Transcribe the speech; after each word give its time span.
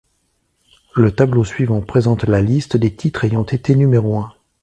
Le 0.95 1.11
tableau 1.13 1.43
suivant 1.43 1.81
présente 1.81 2.23
la 2.23 2.41
liste 2.41 2.75
des 2.75 2.95
titres 2.95 3.25
ayant 3.25 3.45
été 3.45 3.75
numéro 3.75 4.17
un. 4.17 4.33